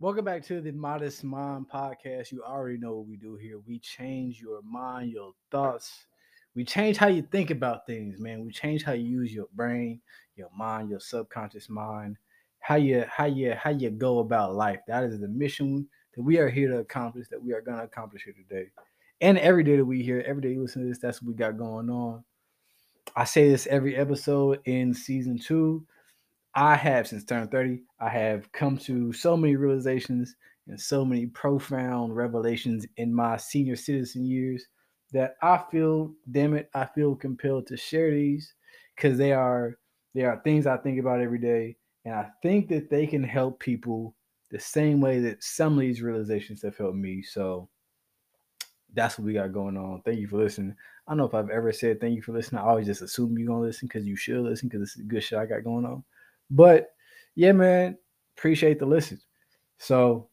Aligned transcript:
Welcome 0.00 0.24
back 0.24 0.44
to 0.46 0.60
the 0.60 0.72
Midas 0.72 1.22
Mind 1.22 1.66
Podcast. 1.72 2.32
You 2.32 2.42
already 2.42 2.76
know 2.76 2.94
what 2.96 3.06
we 3.06 3.16
do 3.16 3.36
here. 3.36 3.60
We 3.60 3.78
change 3.78 4.40
your 4.40 4.60
mind, 4.62 5.12
your 5.12 5.32
thoughts. 5.52 6.06
We 6.56 6.64
change 6.64 6.96
how 6.96 7.06
you 7.06 7.22
think 7.22 7.50
about 7.50 7.86
things, 7.86 8.18
man. 8.18 8.44
We 8.44 8.50
change 8.50 8.82
how 8.82 8.92
you 8.92 9.04
use 9.04 9.32
your 9.32 9.46
brain, 9.54 10.00
your 10.34 10.50
mind, 10.54 10.90
your 10.90 10.98
subconscious 10.98 11.70
mind, 11.70 12.16
how 12.58 12.74
you 12.74 13.04
how 13.08 13.26
you 13.26 13.54
how 13.54 13.70
you 13.70 13.88
go 13.90 14.18
about 14.18 14.56
life. 14.56 14.80
That 14.88 15.04
is 15.04 15.20
the 15.20 15.28
mission 15.28 15.86
that 16.16 16.22
we 16.22 16.38
are 16.38 16.50
here 16.50 16.68
to 16.70 16.78
accomplish, 16.78 17.28
that 17.28 17.42
we 17.42 17.52
are 17.52 17.62
gonna 17.62 17.84
accomplish 17.84 18.24
here 18.24 18.34
today. 18.34 18.70
And 19.20 19.38
every 19.38 19.62
day 19.62 19.76
that 19.76 19.84
we 19.84 20.02
hear, 20.02 20.24
every 20.26 20.42
day 20.42 20.50
you 20.50 20.62
listen 20.62 20.82
to 20.82 20.88
this, 20.88 20.98
that's 20.98 21.22
what 21.22 21.28
we 21.28 21.34
got 21.34 21.56
going 21.56 21.88
on. 21.88 22.24
I 23.14 23.24
say 23.24 23.48
this 23.48 23.68
every 23.68 23.94
episode 23.94 24.60
in 24.64 24.92
season 24.92 25.38
two 25.38 25.86
I 26.54 26.76
have 26.76 27.08
since 27.08 27.24
turned 27.24 27.50
30, 27.50 27.80
I 28.00 28.08
have 28.08 28.50
come 28.52 28.78
to 28.78 29.12
so 29.12 29.36
many 29.36 29.56
realizations 29.56 30.36
and 30.68 30.80
so 30.80 31.04
many 31.04 31.26
profound 31.26 32.14
revelations 32.16 32.86
in 32.96 33.12
my 33.14 33.36
senior 33.36 33.76
citizen 33.76 34.24
years 34.24 34.66
that 35.12 35.36
I 35.42 35.62
feel, 35.70 36.12
damn 36.30 36.54
it, 36.54 36.70
I 36.74 36.86
feel 36.86 37.14
compelled 37.16 37.66
to 37.68 37.76
share 37.76 38.10
these 38.10 38.54
because 38.96 39.18
they 39.18 39.32
are 39.32 39.78
they 40.14 40.22
are 40.22 40.40
things 40.44 40.66
I 40.66 40.76
think 40.76 41.00
about 41.00 41.20
every 41.20 41.40
day. 41.40 41.76
And 42.04 42.14
I 42.14 42.30
think 42.42 42.68
that 42.68 42.88
they 42.88 43.06
can 43.06 43.24
help 43.24 43.58
people 43.58 44.14
the 44.50 44.60
same 44.60 45.00
way 45.00 45.18
that 45.20 45.42
some 45.42 45.72
of 45.74 45.80
these 45.80 46.02
realizations 46.02 46.62
have 46.62 46.76
helped 46.76 46.96
me. 46.96 47.22
So 47.22 47.68
that's 48.92 49.18
what 49.18 49.26
we 49.26 49.32
got 49.32 49.52
going 49.52 49.76
on. 49.76 50.02
Thank 50.04 50.20
you 50.20 50.28
for 50.28 50.36
listening. 50.36 50.76
I 51.06 51.10
don't 51.10 51.18
know 51.18 51.24
if 51.24 51.34
I've 51.34 51.50
ever 51.50 51.72
said 51.72 52.00
thank 52.00 52.14
you 52.14 52.22
for 52.22 52.32
listening. 52.32 52.60
I 52.60 52.64
always 52.64 52.86
just 52.86 53.02
assume 53.02 53.36
you're 53.36 53.48
gonna 53.48 53.60
listen 53.60 53.88
because 53.88 54.06
you 54.06 54.16
should 54.16 54.38
listen 54.38 54.68
because 54.68 54.82
it's 54.82 55.00
a 55.00 55.02
good 55.02 55.22
shit 55.22 55.38
I 55.38 55.46
got 55.46 55.64
going 55.64 55.84
on. 55.84 56.04
But 56.50 56.88
yeah, 57.34 57.52
man, 57.52 57.98
appreciate 58.36 58.78
the 58.78 58.86
listen. 58.86 59.20
So 59.78 60.28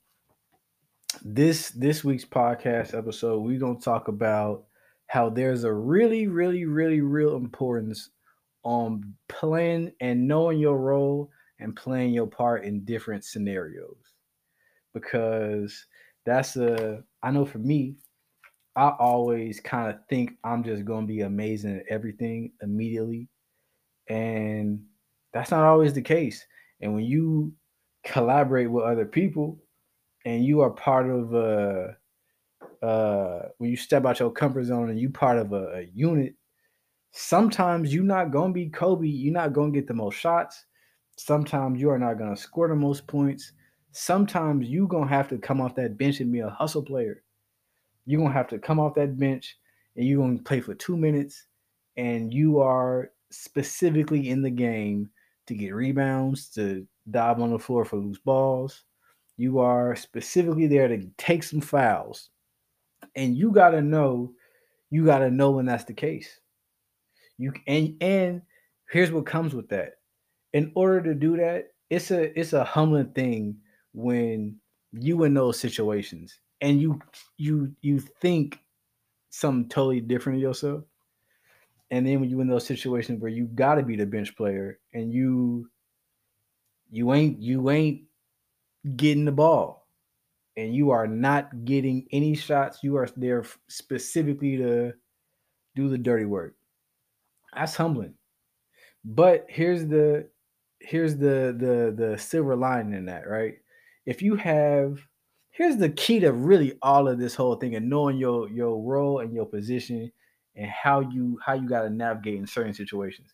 this 1.23 1.69
this 1.71 2.03
week's 2.03 2.25
podcast 2.25 2.97
episode, 2.97 3.39
we're 3.41 3.59
gonna 3.59 3.79
talk 3.79 4.07
about 4.07 4.65
how 5.07 5.29
there's 5.29 5.63
a 5.63 5.73
really, 5.73 6.27
really, 6.27 6.65
really, 6.65 7.01
real 7.01 7.35
importance 7.35 8.09
on 8.63 9.13
playing 9.27 9.91
and 9.99 10.27
knowing 10.27 10.59
your 10.59 10.77
role 10.77 11.29
and 11.59 11.75
playing 11.75 12.13
your 12.13 12.27
part 12.27 12.63
in 12.63 12.85
different 12.85 13.25
scenarios. 13.25 13.97
Because 14.93 15.85
that's 16.25 16.55
a 16.55 17.03
I 17.23 17.31
know 17.31 17.45
for 17.45 17.59
me, 17.59 17.95
I 18.75 18.89
always 18.99 19.59
kind 19.59 19.89
of 19.89 19.99
think 20.09 20.33
I'm 20.43 20.63
just 20.63 20.85
gonna 20.85 21.07
be 21.07 21.21
amazing 21.21 21.77
at 21.77 21.85
everything 21.89 22.53
immediately. 22.61 23.27
And 24.07 24.81
that's 25.33 25.51
not 25.51 25.63
always 25.63 25.93
the 25.93 26.01
case. 26.01 26.45
And 26.81 26.93
when 26.93 27.05
you 27.05 27.53
collaborate 28.03 28.69
with 28.69 28.83
other 28.83 29.05
people 29.05 29.59
and 30.25 30.43
you 30.43 30.61
are 30.61 30.71
part 30.71 31.09
of 31.09 31.33
a 31.33 31.97
uh 32.81 33.47
when 33.59 33.69
you 33.69 33.77
step 33.77 34.05
out 34.05 34.19
your 34.19 34.31
comfort 34.31 34.63
zone 34.63 34.89
and 34.89 34.99
you 34.99 35.09
part 35.09 35.37
of 35.37 35.53
a, 35.53 35.77
a 35.77 35.81
unit, 35.93 36.35
sometimes 37.11 37.93
you're 37.93 38.03
not 38.03 38.31
gonna 38.31 38.53
be 38.53 38.69
Kobe, 38.69 39.07
you're 39.07 39.33
not 39.33 39.53
gonna 39.53 39.71
get 39.71 39.87
the 39.87 39.93
most 39.93 40.17
shots. 40.17 40.65
Sometimes 41.17 41.79
you 41.79 41.89
are 41.89 41.99
not 41.99 42.17
gonna 42.17 42.37
score 42.37 42.67
the 42.67 42.75
most 42.75 43.05
points. 43.07 43.51
Sometimes 43.91 44.67
you're 44.67 44.87
gonna 44.87 45.09
have 45.09 45.27
to 45.29 45.37
come 45.37 45.61
off 45.61 45.75
that 45.75 45.97
bench 45.97 46.19
and 46.19 46.31
be 46.31 46.39
a 46.39 46.49
hustle 46.49 46.83
player. 46.83 47.23
You're 48.05 48.21
gonna 48.21 48.33
have 48.33 48.47
to 48.49 48.59
come 48.59 48.79
off 48.79 48.95
that 48.95 49.19
bench 49.19 49.57
and 49.95 50.07
you're 50.07 50.21
gonna 50.21 50.39
play 50.39 50.61
for 50.61 50.73
two 50.73 50.97
minutes 50.97 51.45
and 51.97 52.33
you 52.33 52.59
are 52.59 53.11
specifically 53.29 54.29
in 54.29 54.41
the 54.41 54.49
game 54.49 55.09
to 55.47 55.55
get 55.55 55.73
rebounds, 55.73 56.49
to 56.51 56.87
dive 57.09 57.39
on 57.39 57.51
the 57.51 57.59
floor 57.59 57.85
for 57.85 57.97
loose 57.97 58.19
balls. 58.19 58.83
You 59.37 59.59
are 59.59 59.95
specifically 59.95 60.67
there 60.67 60.87
to 60.87 61.09
take 61.17 61.43
some 61.43 61.61
fouls. 61.61 62.29
And 63.15 63.35
you 63.35 63.51
got 63.51 63.71
to 63.71 63.81
know, 63.81 64.33
you 64.89 65.05
got 65.05 65.19
to 65.19 65.31
know 65.31 65.51
when 65.51 65.65
that's 65.65 65.85
the 65.85 65.93
case. 65.93 66.39
You 67.37 67.53
and 67.65 67.95
and 68.01 68.41
here's 68.91 69.11
what 69.11 69.25
comes 69.25 69.55
with 69.55 69.69
that. 69.69 69.93
In 70.53 70.71
order 70.75 71.01
to 71.01 71.15
do 71.15 71.37
that, 71.37 71.69
it's 71.89 72.11
a 72.11 72.37
it's 72.39 72.53
a 72.53 72.63
humbling 72.63 73.11
thing 73.13 73.57
when 73.93 74.57
you 74.93 75.23
in 75.23 75.33
those 75.33 75.59
situations 75.59 76.39
and 76.61 76.81
you 76.81 76.99
you 77.37 77.73
you 77.81 77.99
think 77.99 78.59
something 79.29 79.69
totally 79.69 80.01
different 80.01 80.37
of 80.37 80.43
yourself 80.43 80.83
and 81.91 82.07
then 82.07 82.19
when 82.19 82.29
you're 82.29 82.41
in 82.41 82.47
those 82.47 82.65
situations 82.65 83.21
where 83.21 83.31
you 83.31 83.45
got 83.45 83.75
to 83.75 83.83
be 83.83 83.95
the 83.95 84.05
bench 84.05 84.35
player 84.35 84.79
and 84.93 85.13
you 85.13 85.69
you 86.89 87.13
ain't 87.13 87.39
you 87.39 87.69
ain't 87.69 88.01
getting 88.95 89.25
the 89.25 89.31
ball 89.31 89.87
and 90.57 90.73
you 90.73 90.89
are 90.89 91.07
not 91.07 91.65
getting 91.65 92.07
any 92.11 92.35
shots 92.35 92.79
you 92.81 92.97
are 92.97 93.07
there 93.15 93.45
specifically 93.69 94.57
to 94.57 94.91
do 95.75 95.87
the 95.87 95.97
dirty 95.97 96.25
work 96.25 96.55
that's 97.53 97.75
humbling. 97.75 98.13
But 99.03 99.45
here's 99.49 99.87
the 99.87 100.27
here's 100.79 101.17
the 101.17 101.55
the 101.57 101.93
the 101.95 102.17
silver 102.17 102.55
lining 102.55 102.93
in 102.93 103.05
that 103.05 103.27
right? 103.27 103.55
If 104.05 104.21
you 104.21 104.35
have 104.35 104.99
here's 105.51 105.77
the 105.77 105.89
key 105.89 106.19
to 106.19 106.31
really 106.31 106.77
all 106.81 107.07
of 107.07 107.19
this 107.19 107.35
whole 107.35 107.55
thing 107.55 107.75
and 107.75 107.89
knowing 107.89 108.17
your 108.17 108.49
your 108.49 108.81
role 108.81 109.19
and 109.19 109.33
your 109.33 109.45
position 109.45 110.11
and 110.55 110.69
how 110.69 110.99
you 110.99 111.39
how 111.45 111.53
you 111.53 111.67
got 111.67 111.83
to 111.83 111.89
navigate 111.89 112.35
in 112.35 112.47
certain 112.47 112.73
situations. 112.73 113.33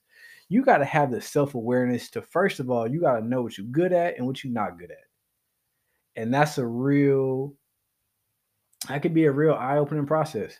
You 0.50 0.64
got 0.64 0.78
to 0.78 0.86
have 0.86 1.12
the 1.12 1.20
self-awareness 1.20 2.10
to 2.12 2.22
first 2.22 2.60
of 2.60 2.70
all, 2.70 2.88
you 2.88 3.02
got 3.02 3.20
to 3.20 3.26
know 3.26 3.42
what 3.42 3.58
you're 3.58 3.68
good 3.68 3.94
at 3.94 4.18
and 4.18 4.26
what 4.26 4.44
you're 4.44 4.54
not 4.54 4.80
good 4.80 4.92
at. 4.92 4.98
And 6.16 6.34
that's 6.34 6.58
a 6.58 6.66
real 6.66 7.54
that 8.88 9.02
could 9.02 9.14
be 9.14 9.26
a 9.26 9.32
real 9.32 9.54
eye-opening 9.54 10.06
process. 10.06 10.60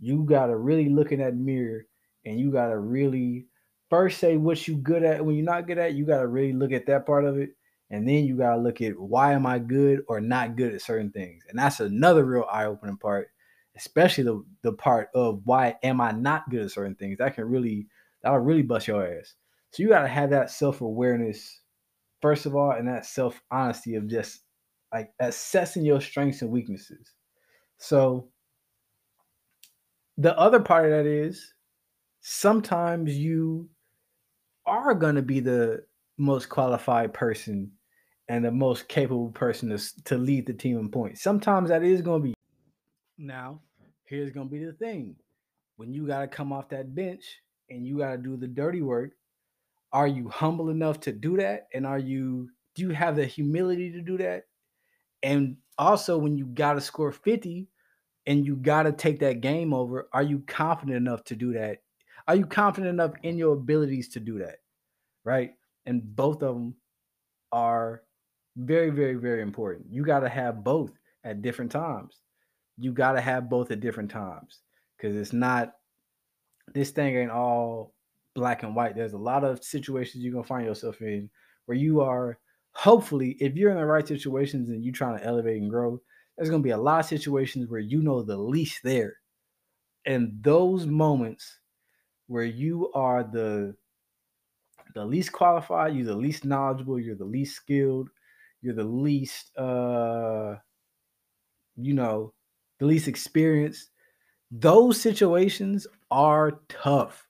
You 0.00 0.24
got 0.24 0.46
to 0.46 0.56
really 0.56 0.88
look 0.88 1.12
in 1.12 1.20
that 1.20 1.36
mirror 1.36 1.86
and 2.24 2.38
you 2.38 2.50
got 2.50 2.68
to 2.68 2.78
really 2.78 3.46
first 3.90 4.18
say 4.18 4.36
what 4.36 4.66
you 4.66 4.76
good 4.76 5.02
at 5.02 5.24
when 5.24 5.36
you're 5.36 5.44
not 5.44 5.66
good 5.66 5.78
at, 5.78 5.94
you 5.94 6.04
got 6.04 6.20
to 6.20 6.26
really 6.26 6.52
look 6.52 6.72
at 6.72 6.86
that 6.86 7.06
part 7.06 7.24
of 7.24 7.38
it 7.38 7.50
and 7.90 8.08
then 8.08 8.24
you 8.24 8.36
got 8.36 8.56
to 8.56 8.60
look 8.60 8.80
at 8.80 8.98
why 8.98 9.32
am 9.32 9.46
I 9.46 9.58
good 9.58 10.02
or 10.08 10.20
not 10.20 10.56
good 10.56 10.74
at 10.74 10.82
certain 10.82 11.10
things. 11.10 11.44
And 11.48 11.58
that's 11.58 11.80
another 11.80 12.24
real 12.24 12.46
eye-opening 12.50 12.96
part 12.96 13.28
especially 13.76 14.24
the 14.24 14.44
the 14.62 14.72
part 14.72 15.08
of 15.14 15.40
why 15.44 15.76
am 15.82 16.00
I 16.00 16.12
not 16.12 16.48
good 16.50 16.62
at 16.62 16.70
certain 16.70 16.94
things. 16.94 17.18
That 17.18 17.34
can 17.34 17.44
really 17.44 17.86
that'll 18.22 18.38
really 18.38 18.62
bust 18.62 18.88
your 18.88 19.06
ass. 19.06 19.34
So 19.70 19.82
you 19.82 19.88
gotta 19.88 20.08
have 20.08 20.30
that 20.30 20.50
self 20.50 20.80
awareness 20.80 21.60
first 22.22 22.46
of 22.46 22.56
all, 22.56 22.72
and 22.72 22.88
that 22.88 23.06
self 23.06 23.40
honesty 23.50 23.94
of 23.94 24.08
just 24.08 24.40
like 24.92 25.10
assessing 25.20 25.84
your 25.84 26.00
strengths 26.00 26.42
and 26.42 26.50
weaknesses. 26.50 27.12
So 27.78 28.28
the 30.16 30.36
other 30.38 30.60
part 30.60 30.86
of 30.86 30.90
that 30.92 31.06
is 31.06 31.52
sometimes 32.20 33.16
you 33.16 33.68
are 34.64 34.94
to 34.94 35.22
be 35.22 35.40
the 35.40 35.84
most 36.18 36.48
qualified 36.48 37.12
person 37.12 37.70
and 38.28 38.44
the 38.44 38.50
most 38.50 38.88
capable 38.88 39.30
person 39.30 39.68
to, 39.68 40.04
to 40.04 40.16
lead 40.16 40.46
the 40.46 40.52
team 40.52 40.78
in 40.78 40.90
points. 40.90 41.22
Sometimes 41.22 41.68
that 41.68 41.84
is 41.84 42.02
going 42.02 42.22
to 42.22 42.28
be. 42.28 42.34
Now, 43.18 43.60
here's 44.06 44.30
gonna 44.30 44.48
be 44.48 44.64
the 44.64 44.72
thing. 44.72 45.16
When 45.76 45.92
you 45.92 46.06
gotta 46.06 46.28
come 46.28 46.52
off 46.52 46.70
that 46.70 46.94
bench 46.94 47.24
and 47.70 47.86
you 47.86 47.98
gotta 47.98 48.18
do 48.18 48.36
the 48.36 48.46
dirty 48.46 48.82
work, 48.82 49.12
are 49.92 50.06
you 50.06 50.28
humble 50.28 50.70
enough 50.70 51.00
to 51.00 51.12
do 51.12 51.36
that? 51.36 51.68
And 51.74 51.86
are 51.86 51.98
you 51.98 52.50
do 52.74 52.82
you 52.82 52.90
have 52.90 53.16
the 53.16 53.24
humility 53.24 53.90
to 53.92 54.00
do 54.00 54.18
that? 54.18 54.44
And 55.22 55.56
also 55.78 56.18
when 56.18 56.36
you 56.36 56.46
gotta 56.46 56.80
score 56.80 57.12
50 57.12 57.68
and 58.26 58.44
you 58.44 58.56
gotta 58.56 58.92
take 58.92 59.20
that 59.20 59.40
game 59.40 59.72
over, 59.72 60.08
are 60.12 60.22
you 60.22 60.40
confident 60.46 60.96
enough 60.96 61.24
to 61.24 61.36
do 61.36 61.52
that? 61.54 61.78
Are 62.28 62.36
you 62.36 62.46
confident 62.46 62.90
enough 62.90 63.12
in 63.22 63.38
your 63.38 63.54
abilities 63.54 64.08
to 64.10 64.20
do 64.20 64.38
that? 64.40 64.56
Right? 65.24 65.52
And 65.84 66.02
both 66.16 66.42
of 66.42 66.54
them 66.54 66.74
are 67.52 68.02
very, 68.56 68.90
very, 68.90 69.14
very 69.14 69.42
important. 69.42 69.86
You 69.90 70.04
got 70.04 70.20
to 70.20 70.28
have 70.28 70.64
both 70.64 70.92
at 71.24 71.42
different 71.42 71.70
times 71.70 72.20
you 72.78 72.92
got 72.92 73.12
to 73.12 73.20
have 73.20 73.48
both 73.48 73.70
at 73.70 73.80
different 73.80 74.10
times 74.10 74.60
because 74.96 75.16
it's 75.16 75.32
not 75.32 75.74
this 76.74 76.90
thing 76.90 77.16
ain't 77.16 77.30
all 77.30 77.94
black 78.34 78.62
and 78.62 78.74
white. 78.74 78.94
There's 78.94 79.14
a 79.14 79.18
lot 79.18 79.44
of 79.44 79.64
situations 79.64 80.22
you're 80.22 80.32
gonna 80.32 80.44
find 80.44 80.66
yourself 80.66 81.00
in 81.00 81.30
where 81.66 81.78
you 81.78 82.00
are 82.00 82.38
hopefully 82.76 83.38
if 83.40 83.56
you're 83.56 83.70
in 83.70 83.78
the 83.78 83.86
right 83.86 84.06
situations 84.06 84.68
and 84.68 84.84
you're 84.84 84.92
trying 84.92 85.18
to 85.18 85.24
elevate 85.24 85.60
and 85.62 85.70
grow, 85.70 86.00
there's 86.36 86.50
gonna 86.50 86.62
be 86.62 86.70
a 86.70 86.76
lot 86.76 87.00
of 87.00 87.06
situations 87.06 87.68
where 87.68 87.80
you 87.80 88.02
know 88.02 88.22
the 88.22 88.36
least 88.36 88.82
there. 88.84 89.16
And 90.04 90.38
those 90.42 90.86
moments 90.86 91.58
where 92.26 92.44
you 92.44 92.92
are 92.92 93.24
the 93.24 93.74
the 94.94 95.04
least 95.04 95.32
qualified, 95.32 95.94
you're 95.94 96.04
the 96.04 96.14
least 96.14 96.44
knowledgeable, 96.44 97.00
you're 97.00 97.16
the 97.16 97.24
least 97.24 97.56
skilled, 97.56 98.10
you're 98.60 98.74
the 98.74 98.84
least 98.84 99.56
uh 99.56 100.56
you 101.76 101.94
know 101.94 102.32
the 102.78 102.86
least 102.86 103.08
experienced. 103.08 103.90
Those 104.50 105.00
situations 105.00 105.86
are 106.10 106.60
tough. 106.68 107.26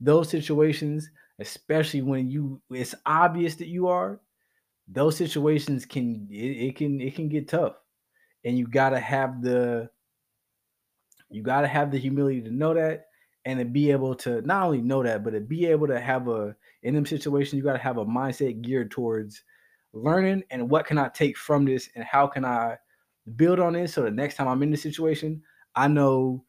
Those 0.00 0.28
situations, 0.28 1.10
especially 1.38 2.02
when 2.02 2.28
you 2.28 2.60
it's 2.70 2.94
obvious 3.06 3.56
that 3.56 3.68
you 3.68 3.88
are, 3.88 4.20
those 4.88 5.16
situations 5.16 5.84
can 5.84 6.26
it, 6.30 6.68
it 6.68 6.76
can 6.76 7.00
it 7.00 7.14
can 7.14 7.28
get 7.28 7.48
tough. 7.48 7.74
And 8.44 8.56
you 8.56 8.66
gotta 8.66 9.00
have 9.00 9.42
the 9.42 9.90
you 11.28 11.42
gotta 11.42 11.68
have 11.68 11.90
the 11.90 11.98
humility 11.98 12.40
to 12.42 12.50
know 12.50 12.74
that 12.74 13.06
and 13.44 13.58
to 13.58 13.64
be 13.64 13.90
able 13.90 14.14
to 14.14 14.42
not 14.42 14.64
only 14.64 14.82
know 14.82 15.02
that, 15.02 15.24
but 15.24 15.30
to 15.30 15.40
be 15.40 15.66
able 15.66 15.86
to 15.86 16.00
have 16.00 16.28
a 16.28 16.54
in 16.82 16.94
them 16.94 17.06
situations, 17.06 17.54
you 17.54 17.62
gotta 17.62 17.78
have 17.78 17.98
a 17.98 18.06
mindset 18.06 18.62
geared 18.62 18.90
towards 18.90 19.42
learning 19.92 20.44
and 20.50 20.70
what 20.70 20.86
can 20.86 20.98
I 20.98 21.08
take 21.08 21.36
from 21.36 21.64
this 21.64 21.88
and 21.94 22.04
how 22.04 22.26
can 22.26 22.44
I 22.44 22.78
build 23.36 23.60
on 23.60 23.74
this 23.74 23.94
so 23.94 24.02
the 24.02 24.10
next 24.10 24.36
time 24.36 24.48
I'm 24.48 24.62
in 24.62 24.70
this 24.70 24.82
situation, 24.82 25.42
I 25.74 25.88
know 25.88 26.44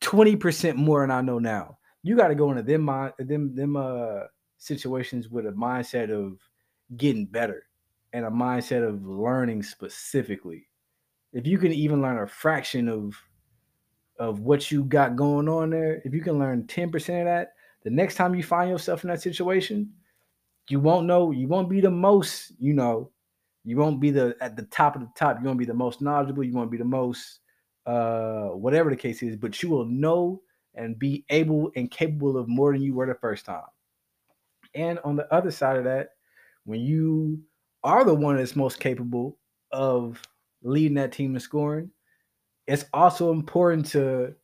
20% 0.00 0.76
more 0.76 1.02
than 1.02 1.10
I 1.10 1.20
know 1.20 1.38
now. 1.38 1.78
You 2.02 2.16
got 2.16 2.28
to 2.28 2.34
go 2.34 2.50
into 2.50 2.62
them 2.62 2.82
mind 2.82 3.14
them 3.18 3.54
them 3.54 3.76
uh 3.76 4.24
situations 4.58 5.28
with 5.28 5.46
a 5.46 5.50
mindset 5.50 6.10
of 6.10 6.38
getting 6.96 7.26
better 7.26 7.64
and 8.12 8.26
a 8.26 8.30
mindset 8.30 8.86
of 8.86 9.04
learning 9.06 9.62
specifically. 9.62 10.66
If 11.32 11.46
you 11.46 11.58
can 11.58 11.72
even 11.72 12.02
learn 12.02 12.18
a 12.18 12.26
fraction 12.26 12.88
of 12.88 13.14
of 14.18 14.40
what 14.40 14.70
you 14.70 14.84
got 14.84 15.16
going 15.16 15.48
on 15.48 15.70
there, 15.70 16.00
if 16.04 16.14
you 16.14 16.22
can 16.22 16.38
learn 16.38 16.64
10% 16.64 16.94
of 16.94 17.24
that, 17.24 17.54
the 17.82 17.90
next 17.90 18.14
time 18.14 18.34
you 18.34 18.42
find 18.42 18.70
yourself 18.70 19.02
in 19.02 19.10
that 19.10 19.20
situation, 19.20 19.92
you 20.68 20.78
won't 20.78 21.06
know, 21.06 21.32
you 21.32 21.48
won't 21.48 21.68
be 21.68 21.80
the 21.80 21.90
most, 21.90 22.52
you 22.58 22.74
know, 22.74 23.10
you 23.64 23.76
won't 23.76 24.00
be 24.00 24.10
the 24.10 24.36
at 24.40 24.56
the 24.56 24.64
top 24.64 24.94
of 24.94 25.02
the 25.02 25.08
top, 25.16 25.38
you 25.40 25.46
won't 25.46 25.58
be 25.58 25.64
the 25.64 25.74
most 25.74 26.00
knowledgeable, 26.00 26.44
you 26.44 26.52
won't 26.52 26.70
be 26.70 26.78
the 26.78 26.84
most 26.84 27.40
uh 27.86 28.48
whatever 28.48 28.90
the 28.90 28.96
case 28.96 29.22
is, 29.22 29.36
but 29.36 29.62
you 29.62 29.68
will 29.68 29.84
know 29.86 30.40
and 30.74 30.98
be 30.98 31.24
able 31.30 31.70
and 31.76 31.90
capable 31.90 32.36
of 32.36 32.48
more 32.48 32.72
than 32.72 32.82
you 32.82 32.94
were 32.94 33.06
the 33.06 33.14
first 33.14 33.46
time. 33.46 33.62
And 34.74 34.98
on 35.04 35.16
the 35.16 35.32
other 35.32 35.50
side 35.50 35.76
of 35.76 35.84
that, 35.84 36.10
when 36.64 36.80
you 36.80 37.40
are 37.84 38.04
the 38.04 38.14
one 38.14 38.36
that's 38.36 38.56
most 38.56 38.80
capable 38.80 39.38
of 39.72 40.20
leading 40.62 40.94
that 40.94 41.12
team 41.12 41.34
and 41.34 41.42
scoring, 41.42 41.90
it's 42.66 42.86
also 42.92 43.30
important 43.30 43.86
to 43.86 44.34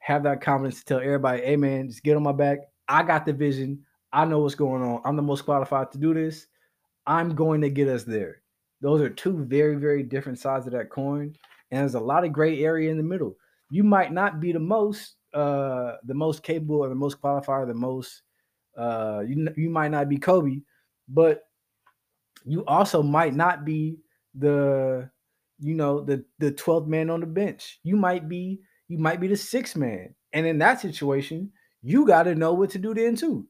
have 0.00 0.22
that 0.24 0.42
confidence 0.42 0.80
to 0.80 0.84
tell 0.84 0.98
everybody, 0.98 1.42
hey 1.42 1.56
man, 1.56 1.88
just 1.88 2.02
get 2.02 2.16
on 2.16 2.22
my 2.22 2.32
back. 2.32 2.58
I 2.88 3.02
got 3.02 3.24
the 3.24 3.32
vision. 3.32 3.84
I 4.12 4.24
know 4.26 4.40
what's 4.40 4.54
going 4.54 4.82
on. 4.82 5.00
I'm 5.04 5.16
the 5.16 5.22
most 5.22 5.42
qualified 5.42 5.90
to 5.92 5.98
do 5.98 6.12
this. 6.12 6.46
I'm 7.06 7.34
going 7.34 7.60
to 7.62 7.70
get 7.70 7.88
us 7.88 8.04
there. 8.04 8.42
Those 8.84 9.00
are 9.00 9.08
two 9.08 9.42
very, 9.46 9.76
very 9.76 10.02
different 10.02 10.38
sides 10.38 10.66
of 10.66 10.74
that 10.74 10.90
coin. 10.90 11.34
And 11.70 11.80
there's 11.80 11.94
a 11.94 12.00
lot 12.00 12.22
of 12.22 12.34
gray 12.34 12.62
area 12.62 12.90
in 12.90 12.98
the 12.98 13.02
middle. 13.02 13.34
You 13.70 13.82
might 13.82 14.12
not 14.12 14.40
be 14.40 14.52
the 14.52 14.60
most 14.60 15.16
uh 15.32 15.94
the 16.04 16.12
most 16.12 16.42
capable 16.42 16.76
or 16.76 16.90
the 16.90 16.94
most 16.94 17.18
qualified, 17.18 17.62
or 17.62 17.66
the 17.66 17.72
most 17.72 18.20
uh 18.76 19.22
you 19.26 19.48
you 19.56 19.70
might 19.70 19.90
not 19.90 20.10
be 20.10 20.18
Kobe, 20.18 20.60
but 21.08 21.44
you 22.44 22.62
also 22.66 23.02
might 23.02 23.34
not 23.34 23.64
be 23.64 23.96
the 24.34 25.08
you 25.60 25.74
know 25.74 26.02
the 26.04 26.22
the 26.38 26.52
12th 26.52 26.86
man 26.86 27.08
on 27.08 27.20
the 27.20 27.26
bench. 27.26 27.80
You 27.84 27.96
might 27.96 28.28
be 28.28 28.60
you 28.88 28.98
might 28.98 29.18
be 29.18 29.28
the 29.28 29.36
sixth 29.36 29.76
man. 29.76 30.14
And 30.34 30.46
in 30.46 30.58
that 30.58 30.82
situation, 30.82 31.52
you 31.80 32.06
got 32.06 32.24
to 32.24 32.34
know 32.34 32.52
what 32.52 32.68
to 32.70 32.78
do 32.78 32.92
then 32.92 33.16
too. 33.16 33.48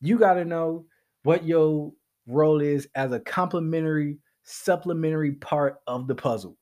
You 0.00 0.18
got 0.18 0.34
to 0.34 0.44
know 0.44 0.86
what 1.22 1.44
your 1.44 1.92
role 2.26 2.60
is 2.60 2.88
as 2.96 3.12
a 3.12 3.20
complementary 3.20 4.18
supplementary 4.48 5.32
part 5.32 5.80
of 5.86 6.08
the 6.08 6.14
puzzle. 6.14 6.56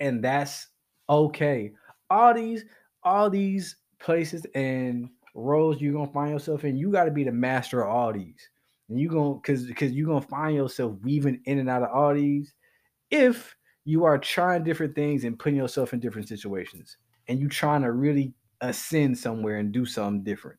And 0.00 0.22
that's 0.22 0.68
okay. 1.08 1.72
All 2.10 2.34
these 2.34 2.64
all 3.02 3.30
these 3.30 3.76
places 3.98 4.46
and 4.54 5.08
roles 5.34 5.80
you're 5.80 5.92
gonna 5.92 6.12
find 6.12 6.30
yourself 6.30 6.64
in, 6.64 6.76
you 6.76 6.90
got 6.90 7.04
to 7.04 7.10
be 7.10 7.24
the 7.24 7.32
master 7.32 7.82
of 7.82 7.90
all 7.90 8.12
these. 8.12 8.50
And 8.88 9.00
you're 9.00 9.10
gonna 9.10 9.40
cause 9.40 9.64
because 9.64 9.92
you're 9.92 10.06
gonna 10.06 10.20
find 10.20 10.54
yourself 10.54 10.92
weaving 11.02 11.40
in 11.46 11.58
and 11.58 11.70
out 11.70 11.82
of 11.82 11.90
all 11.90 12.14
these 12.14 12.52
if 13.10 13.56
you 13.84 14.04
are 14.04 14.18
trying 14.18 14.62
different 14.62 14.94
things 14.94 15.24
and 15.24 15.38
putting 15.38 15.56
yourself 15.56 15.92
in 15.92 16.00
different 16.00 16.28
situations 16.28 16.98
and 17.28 17.40
you 17.40 17.48
trying 17.48 17.82
to 17.82 17.92
really 17.92 18.34
ascend 18.60 19.18
somewhere 19.18 19.56
and 19.56 19.72
do 19.72 19.84
something 19.84 20.22
different. 20.22 20.58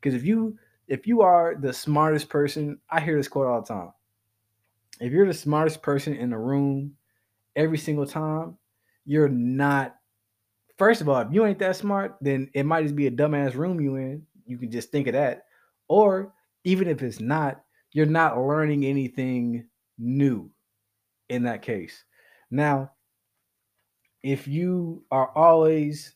Because 0.00 0.14
if 0.14 0.24
you 0.24 0.56
if 0.86 1.06
you 1.06 1.20
are 1.20 1.56
the 1.60 1.72
smartest 1.72 2.28
person, 2.28 2.78
I 2.90 3.00
hear 3.00 3.16
this 3.16 3.28
quote 3.28 3.46
all 3.46 3.60
the 3.60 3.66
time. 3.66 3.92
If 5.00 5.12
you're 5.12 5.26
the 5.26 5.34
smartest 5.34 5.82
person 5.82 6.14
in 6.14 6.30
the 6.30 6.38
room 6.38 6.94
every 7.56 7.78
single 7.78 8.06
time, 8.06 8.56
you're 9.04 9.28
not 9.28 9.94
first 10.78 11.00
of 11.00 11.08
all, 11.08 11.20
if 11.20 11.28
you 11.32 11.44
ain't 11.44 11.58
that 11.58 11.76
smart, 11.76 12.16
then 12.20 12.48
it 12.54 12.64
might 12.64 12.82
just 12.82 12.96
be 12.96 13.06
a 13.08 13.10
dumbass 13.10 13.54
room 13.54 13.80
you 13.80 13.96
in. 13.96 14.22
You 14.46 14.56
can 14.56 14.70
just 14.70 14.90
think 14.90 15.08
of 15.08 15.12
that. 15.12 15.44
Or 15.88 16.32
even 16.64 16.88
if 16.88 17.02
it's 17.02 17.20
not, 17.20 17.62
you're 17.92 18.06
not 18.06 18.38
learning 18.38 18.84
anything 18.84 19.66
new 19.98 20.50
in 21.28 21.42
that 21.42 21.62
case. 21.62 22.04
Now, 22.50 22.92
if 24.22 24.48
you 24.48 25.04
are 25.10 25.30
always 25.36 26.14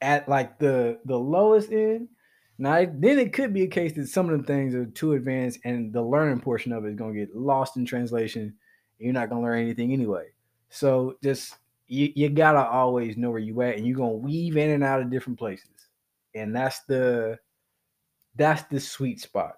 at 0.00 0.28
like 0.28 0.58
the 0.58 0.98
the 1.04 1.18
lowest 1.18 1.72
end, 1.72 2.08
now 2.58 2.86
then 2.94 3.18
it 3.18 3.32
could 3.32 3.52
be 3.52 3.62
a 3.62 3.68
case 3.68 3.92
that 3.94 4.08
some 4.08 4.26
of 4.26 4.32
them 4.32 4.44
things 4.44 4.74
are 4.74 4.86
too 4.86 5.12
advanced 5.12 5.60
and 5.64 5.92
the 5.92 6.02
learning 6.02 6.40
portion 6.40 6.72
of 6.72 6.84
it 6.84 6.90
is 6.90 6.96
gonna 6.96 7.14
get 7.14 7.34
lost 7.36 7.76
in 7.76 7.84
translation. 7.84 8.54
you're 8.98 9.12
not 9.12 9.28
gonna 9.28 9.42
learn 9.42 9.60
anything 9.60 9.92
anyway. 9.92 10.26
So 10.70 11.16
just 11.22 11.56
you, 11.88 12.12
you 12.14 12.28
gotta 12.28 12.66
always 12.66 13.16
know 13.16 13.30
where 13.30 13.38
you 13.38 13.60
at 13.62 13.76
and 13.76 13.86
you're 13.86 13.96
gonna 13.96 14.12
weave 14.12 14.56
in 14.56 14.70
and 14.70 14.84
out 14.84 15.00
of 15.00 15.10
different 15.10 15.38
places 15.38 15.68
and 16.34 16.54
that's 16.54 16.80
the 16.80 17.38
that's 18.36 18.62
the 18.64 18.78
sweet 18.78 19.20
spot 19.20 19.54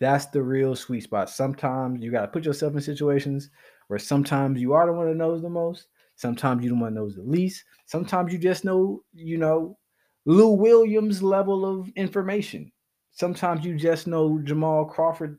that's 0.00 0.26
the 0.26 0.42
real 0.42 0.74
sweet 0.74 1.02
spot 1.02 1.30
sometimes 1.30 2.02
you 2.02 2.10
gotta 2.10 2.28
put 2.28 2.44
yourself 2.44 2.74
in 2.74 2.80
situations 2.80 3.50
where 3.88 3.98
sometimes 3.98 4.60
you 4.60 4.72
are 4.72 4.86
the 4.86 4.92
one 4.92 5.06
that 5.06 5.16
knows 5.16 5.42
the 5.42 5.48
most 5.48 5.86
sometimes 6.16 6.62
you 6.62 6.70
the 6.70 6.74
one 6.74 6.94
that 6.94 7.00
knows 7.00 7.14
the 7.14 7.22
least 7.22 7.64
sometimes 7.86 8.32
you 8.32 8.38
just 8.38 8.64
know 8.64 9.02
you 9.14 9.38
know 9.38 9.76
lou 10.24 10.50
williams 10.50 11.22
level 11.22 11.64
of 11.64 11.88
information 11.96 12.70
sometimes 13.10 13.64
you 13.64 13.76
just 13.76 14.06
know 14.06 14.40
jamal 14.44 14.84
crawford 14.84 15.38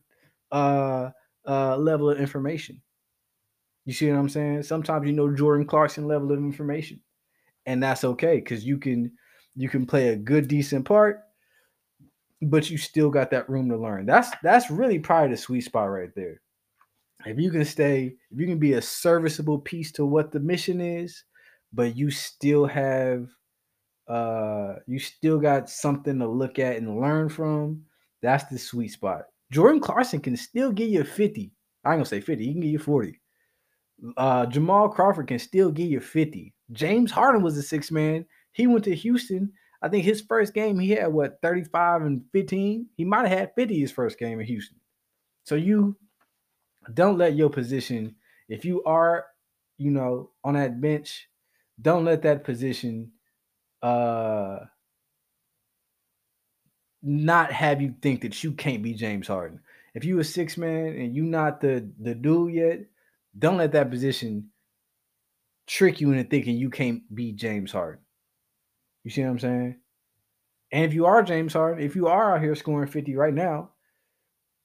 uh 0.52 1.10
uh 1.48 1.76
level 1.78 2.10
of 2.10 2.20
information 2.20 2.82
you 3.86 3.94
see 3.94 4.10
what 4.10 4.18
I'm 4.18 4.30
saying? 4.30 4.64
Sometimes 4.64 5.06
you 5.06 5.14
know 5.14 5.34
Jordan 5.34 5.66
Clarkson 5.68 6.08
level 6.08 6.32
of 6.32 6.40
information, 6.40 7.02
and 7.66 7.84
that's 7.84 8.04
okay 8.04 8.38
because 8.38 8.66
you 8.66 8.78
can 8.78 9.12
you 9.56 9.70
can 9.70 9.86
play 9.86 10.10
a 10.10 10.16
good 10.16 10.48
decent 10.48 10.86
part, 10.86 11.22
but 12.42 12.70
you 12.70 12.78
still 12.78 13.10
got 13.10 13.32
that 13.32 13.50
room 13.50 13.70
to 13.70 13.78
learn. 13.78 14.06
That's 14.06 14.32
that's 14.42 14.72
really 14.72 15.00
probably 15.00 15.32
the 15.32 15.38
sweet 15.38 15.62
spot 15.62 15.90
right 15.90 16.12
there. 16.16 16.42
If 17.26 17.38
you 17.40 17.52
can 17.52 17.66
stay, 17.66 18.16
if 18.32 18.40
you 18.40 18.48
can 18.48 18.60
be 18.60 18.74
a 18.74 18.82
serviceable 18.82 19.60
piece 19.60 19.92
to 19.94 20.06
what 20.06 20.32
the 20.32 20.40
mission 20.40 20.80
is, 20.80 21.24
but 21.74 21.96
you 21.96 22.10
still 22.10 22.66
have 22.66 23.28
uh 24.08 24.76
you 24.88 25.00
still 25.00 25.40
got 25.40 25.70
something 25.70 26.20
to 26.20 26.28
look 26.28 26.60
at 26.60 26.78
and 26.78 27.00
learn 27.00 27.30
from, 27.30 27.84
that's 28.22 28.46
the 28.46 28.58
sweet 28.58 28.90
spot. 28.90 29.24
Jordan 29.52 29.80
Clarkson 29.80 30.20
can 30.20 30.36
still 30.36 30.72
give 30.72 30.90
you 30.90 31.04
50. 31.04 31.52
I 31.86 31.90
ain't 31.90 31.98
gonna 31.98 32.06
say 32.06 32.22
50, 32.22 32.46
he 32.46 32.52
can 32.54 32.62
give 32.62 32.72
you 32.72 32.80
40 32.80 33.20
uh, 34.18 34.46
Jamal 34.48 34.90
Crawford 34.90 35.28
can 35.28 35.40
still 35.40 35.72
give 35.72 35.90
you 35.90 36.00
50. 36.00 36.54
James 36.72 37.12
Harden 37.12 37.42
was 37.42 37.58
a 37.58 37.64
six 37.64 37.92
man. 37.92 38.26
He 38.52 38.68
went 38.68 38.84
to 38.86 38.96
Houston. 38.96 39.52
I 39.82 39.90
think 39.90 40.06
his 40.06 40.22
first 40.22 40.54
game, 40.54 40.80
he 40.80 40.92
had 40.92 41.08
what 41.08 41.40
35 41.42 42.04
and 42.04 42.24
15. 42.32 42.88
He 42.96 43.06
might 43.06 43.28
have 43.28 43.38
had 43.38 43.56
50 43.56 43.80
his 43.80 43.92
first 43.92 44.18
game 44.18 44.40
in 44.40 44.46
Houston. 44.46 44.78
So 45.44 45.56
you 45.56 45.96
don't 46.94 47.18
let 47.18 47.36
your 47.36 47.50
position, 47.50 48.16
if 48.48 48.64
you 48.66 48.84
are, 48.84 49.26
you 49.78 49.92
know, 49.92 50.32
on 50.44 50.54
that 50.54 50.80
bench, 50.80 51.28
don't 51.82 52.06
let 52.06 52.22
that 52.22 52.44
position 52.44 53.12
uh 53.84 54.60
not 57.04 57.52
have 57.52 57.82
you 57.82 57.94
think 58.02 58.22
that 58.22 58.44
you 58.44 58.54
can't 58.54 58.82
be 58.82 58.94
James 58.94 59.28
Harden. 59.28 59.60
If 59.94 60.06
you 60.06 60.20
a 60.20 60.24
six 60.24 60.58
man 60.58 60.88
and 60.88 61.16
you 61.16 61.24
not 61.24 61.62
the 61.62 61.88
the 62.00 62.16
dude 62.16 62.54
yet, 62.54 62.80
don't 63.38 63.58
let 63.58 63.74
that 63.74 63.92
position 63.92 64.50
trick 65.68 66.02
you 66.02 66.12
into 66.12 66.24
thinking 66.24 66.58
you 66.58 66.70
can't 66.70 67.04
be 67.14 67.34
James 67.34 67.72
Harden. 67.72 68.02
You 69.04 69.12
see 69.12 69.22
what 69.22 69.30
I'm 69.30 69.40
saying? 69.40 69.80
And 70.72 70.86
if 70.86 70.94
you 70.94 71.06
are 71.06 71.22
James 71.22 71.54
Harden, 71.54 71.84
if 71.84 71.96
you 71.96 72.08
are 72.08 72.36
out 72.36 72.42
here 72.42 72.56
scoring 72.56 72.90
50 72.90 73.16
right 73.16 73.34
now, 73.34 73.72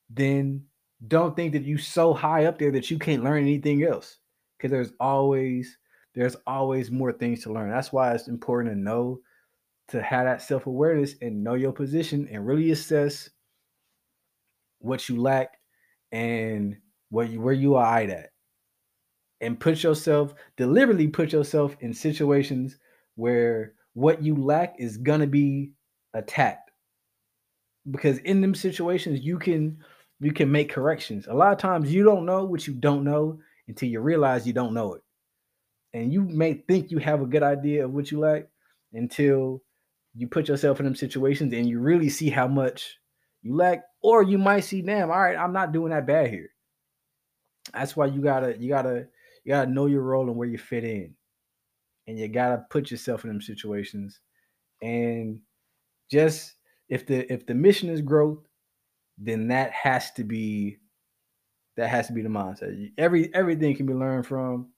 then 0.09 0.65
don't 1.07 1.37
think 1.37 1.53
that 1.53 1.65
you 1.65 1.77
so 1.77 2.15
high 2.15 2.47
up 2.47 2.59
there 2.59 2.73
that 2.73 2.91
you 2.91 2.99
can't 2.99 3.25
learn 3.25 3.43
anything 3.43 3.85
else. 3.85 4.17
Because 4.57 4.71
there's 4.71 4.93
always 4.99 5.77
there's 6.15 6.37
always 6.47 6.91
more 6.91 7.13
things 7.13 7.43
to 7.43 7.53
learn. 7.53 7.71
That's 7.71 7.93
why 7.93 8.13
it's 8.13 8.29
important 8.29 8.75
to 8.75 8.81
know 8.81 9.21
to 9.89 10.03
have 10.03 10.27
that 10.27 10.43
self-awareness 10.43 11.15
and 11.23 11.43
know 11.43 11.55
your 11.55 11.73
position 11.73 12.29
and 12.31 12.47
really 12.47 12.71
assess 12.71 13.31
what 14.81 15.09
you 15.09 15.21
lack 15.21 15.59
and 16.13 16.77
what 17.11 17.31
you 17.31 17.41
where 17.41 17.55
you 17.55 17.75
are 17.75 17.99
at 17.99 18.31
and 19.41 19.59
put 19.59 19.83
yourself 19.83 20.35
deliberately 20.57 21.09
put 21.09 21.33
yourself 21.33 21.77
in 21.81 21.93
situations 21.93 22.79
where 23.17 23.73
what 23.95 24.23
you 24.23 24.37
lack 24.37 24.75
is 24.79 24.99
gonna 24.99 25.27
be 25.27 25.73
attacked 26.15 26.71
because 27.91 28.19
in 28.19 28.41
them 28.41 28.55
situations 28.55 29.21
you 29.21 29.39
can 29.39 29.79
you 30.21 30.33
can 30.33 30.51
make 30.51 30.71
corrections. 30.71 31.27
A 31.29 31.35
lot 31.35 31.53
of 31.53 31.59
times 31.59 31.93
you 31.93 32.03
don't 32.03 32.27
know 32.27 32.45
what 32.45 32.67
you 32.67 32.75
don't 32.75 33.05
know 33.05 33.39
until 33.69 33.89
you 33.89 34.01
realize 34.01 34.47
you 34.47 34.53
don't 34.53 34.75
know 34.75 34.95
it. 34.95 35.03
And 35.95 36.13
you 36.13 36.23
may 36.23 36.55
think 36.55 36.91
you 36.91 36.99
have 36.99 37.23
a 37.23 37.27
good 37.27 37.43
idea 37.43 37.85
of 37.85 37.93
what 37.93 38.11
you 38.11 38.19
like 38.19 38.49
until 38.93 39.63
you 40.15 40.29
put 40.29 40.49
yourself 40.49 40.81
in 40.81 40.85
them 40.85 40.95
situations 40.95 41.53
and 41.53 41.69
you 41.69 41.81
really 41.81 42.09
see 42.09 42.31
how 42.31 42.49
much 42.49 42.99
you 43.43 43.55
lack, 43.55 43.85
or 44.03 44.23
you 44.23 44.37
might 44.37 44.61
see, 44.61 44.83
damn, 44.83 45.11
all 45.11 45.21
right, 45.21 45.37
I'm 45.37 45.53
not 45.53 45.73
doing 45.73 45.91
that 45.91 46.07
bad 46.07 46.31
here. 46.31 46.51
That's 47.73 47.97
why 47.97 48.07
you 48.07 48.21
gotta, 48.21 48.57
you 48.59 48.69
gotta, 48.69 49.07
you 49.45 49.53
gotta 49.53 49.71
know 49.71 49.87
your 49.87 50.03
role 50.03 50.29
and 50.29 50.37
where 50.37 50.49
you 50.49 50.59
fit 50.59 50.85
in. 50.85 51.15
And 52.07 52.19
you 52.19 52.27
gotta 52.29 52.65
put 52.71 52.91
yourself 52.91 53.25
in 53.25 53.29
them 53.29 53.41
situations. 53.41 54.21
And 54.83 55.41
just 56.11 56.55
if 56.89 57.07
the 57.07 57.31
if 57.33 57.47
the 57.47 57.55
mission 57.55 57.91
is 57.91 58.01
growth, 58.01 58.47
then 59.19 59.49
that 59.49 59.73
has 59.73 60.11
to 60.13 60.25
be 60.25 60.79
that 61.77 61.89
has 61.91 62.07
to 62.09 62.13
be 62.13 62.23
the 62.23 62.29
mindset. 62.29 62.93
Every 62.97 63.33
everything 63.35 63.77
can 63.77 63.87
be 63.87 63.95
learned 63.95 64.27
from. 64.27 64.69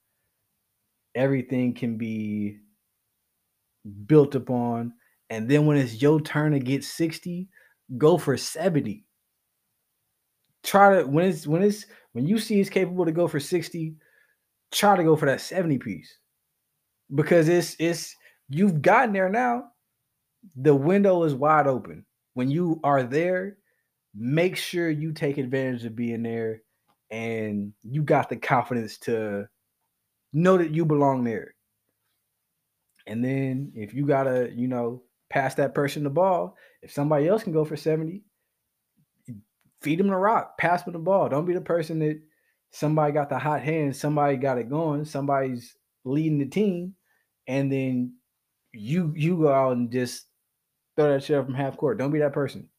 Everything 1.15 1.73
can 1.73 1.97
be 1.97 2.57
built 4.05 4.35
upon. 4.35 4.93
And 5.29 5.49
then 5.49 5.65
when 5.65 5.77
it's 5.77 6.01
your 6.01 6.19
turn 6.21 6.51
to 6.51 6.59
get 6.59 6.83
60, 6.83 7.47
go 7.97 8.17
for 8.17 8.37
70. 8.37 9.05
Try 10.63 10.97
to 10.97 11.07
when 11.07 11.25
it's 11.25 11.47
when 11.47 11.63
it's 11.63 11.85
when 12.13 12.27
you 12.27 12.37
see 12.37 12.59
it's 12.59 12.69
capable 12.69 13.05
to 13.05 13.11
go 13.11 13.27
for 13.27 13.39
60, 13.39 13.95
try 14.71 14.95
to 14.95 15.03
go 15.03 15.15
for 15.15 15.25
that 15.25 15.41
70 15.41 15.79
piece. 15.79 16.17
Because 17.13 17.49
it's 17.49 17.75
it's 17.79 18.15
you've 18.49 18.81
gotten 18.81 19.13
there 19.13 19.29
now. 19.29 19.65
The 20.55 20.75
window 20.75 21.23
is 21.23 21.33
wide 21.33 21.67
open. 21.67 22.05
When 22.33 22.49
you 22.49 22.79
are 22.83 23.03
there, 23.03 23.57
make 24.15 24.55
sure 24.55 24.89
you 24.89 25.13
take 25.13 25.37
advantage 25.37 25.85
of 25.85 25.95
being 25.95 26.23
there 26.23 26.61
and 27.09 27.73
you 27.83 28.03
got 28.03 28.29
the 28.29 28.37
confidence 28.37 28.97
to 28.99 29.47
know 30.33 30.57
that 30.57 30.71
you 30.71 30.85
belong 30.85 31.23
there. 31.23 31.55
And 33.07 33.23
then 33.23 33.73
if 33.75 33.93
you 33.93 34.05
gotta, 34.05 34.51
you 34.53 34.67
know, 34.67 35.03
pass 35.29 35.55
that 35.55 35.73
person 35.73 36.03
the 36.03 36.09
ball, 36.09 36.55
if 36.81 36.91
somebody 36.91 37.27
else 37.27 37.43
can 37.43 37.53
go 37.53 37.65
for 37.65 37.75
70, 37.75 38.23
feed 39.81 39.99
them 39.99 40.07
the 40.07 40.15
rock, 40.15 40.57
pass 40.57 40.83
them 40.83 40.93
the 40.93 40.99
ball. 40.99 41.29
Don't 41.29 41.45
be 41.45 41.53
the 41.53 41.61
person 41.61 41.99
that 41.99 42.19
somebody 42.71 43.11
got 43.13 43.29
the 43.29 43.39
hot 43.39 43.61
hand, 43.61 43.95
somebody 43.95 44.37
got 44.37 44.57
it 44.57 44.69
going, 44.69 45.05
somebody's 45.05 45.75
leading 46.03 46.39
the 46.39 46.45
team, 46.45 46.95
and 47.47 47.71
then 47.71 48.13
you 48.73 49.13
you 49.15 49.37
go 49.37 49.51
out 49.51 49.73
and 49.73 49.91
just 49.91 50.25
throw 50.95 51.11
that 51.11 51.23
shit 51.23 51.43
from 51.43 51.53
half 51.53 51.77
court. 51.77 51.97
Don't 51.97 52.11
be 52.11 52.19
that 52.19 52.33
person. 52.33 52.69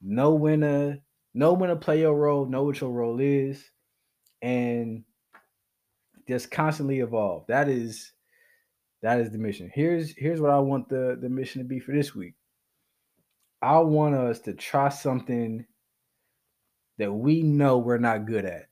Know 0.00 0.34
when 0.34 0.60
to 0.60 0.98
know 1.34 1.52
when 1.52 1.70
to 1.70 1.76
play 1.76 2.00
your 2.00 2.14
role, 2.14 2.46
know 2.46 2.62
what 2.64 2.80
your 2.80 2.90
role 2.90 3.20
is, 3.20 3.62
and 4.40 5.04
just 6.26 6.50
constantly 6.50 7.00
evolve. 7.00 7.44
That 7.48 7.68
is 7.68 8.12
that 9.02 9.20
is 9.20 9.30
the 9.30 9.38
mission. 9.38 9.70
Here's 9.72 10.14
here's 10.16 10.40
what 10.40 10.50
I 10.50 10.58
want 10.58 10.88
the 10.88 11.18
the 11.20 11.28
mission 11.28 11.60
to 11.62 11.68
be 11.68 11.78
for 11.78 11.92
this 11.92 12.14
week. 12.14 12.34
I 13.60 13.78
want 13.78 14.14
us 14.14 14.40
to 14.40 14.54
try 14.54 14.88
something 14.88 15.66
that 16.98 17.12
we 17.12 17.42
know 17.42 17.78
we're 17.78 17.98
not 17.98 18.26
good 18.26 18.44
at, 18.44 18.68